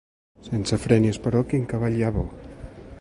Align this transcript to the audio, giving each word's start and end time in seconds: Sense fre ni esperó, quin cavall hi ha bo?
Sense 0.45 0.79
fre 0.85 0.97
ni 1.03 1.11
esperó, 1.15 1.43
quin 1.51 1.67
cavall 1.75 1.99
hi 2.01 2.09
ha 2.09 2.11
bo? 2.17 2.25